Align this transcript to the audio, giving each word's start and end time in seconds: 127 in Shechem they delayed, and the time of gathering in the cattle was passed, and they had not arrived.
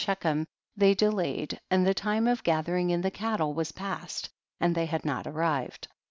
127 0.03 0.37
in 0.39 0.45
Shechem 0.47 0.51
they 0.75 0.95
delayed, 0.95 1.59
and 1.69 1.85
the 1.85 1.93
time 1.93 2.27
of 2.27 2.41
gathering 2.43 2.89
in 2.89 3.01
the 3.01 3.11
cattle 3.11 3.53
was 3.53 3.71
passed, 3.73 4.29
and 4.59 4.73
they 4.73 4.87
had 4.87 5.05
not 5.05 5.27
arrived. 5.27 5.87